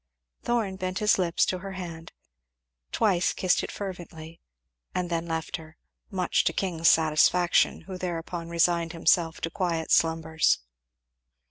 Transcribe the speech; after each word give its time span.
Thorn 0.41 0.77
bent 0.77 0.97
his 0.97 1.19
lips 1.19 1.45
to 1.45 1.59
her 1.59 1.73
hand, 1.73 2.11
twice 2.91 3.33
kissed 3.33 3.61
it 3.61 3.71
fervently, 3.71 4.41
and 4.95 5.11
then 5.11 5.27
left 5.27 5.57
her; 5.57 5.77
much 6.09 6.43
to 6.45 6.53
King's 6.53 6.89
satisfaction, 6.89 7.81
who 7.81 7.99
thereupon 7.99 8.49
resigned 8.49 8.93
himself 8.93 9.39
to 9.41 9.51
quiet 9.51 9.91
slumbers. 9.91 10.57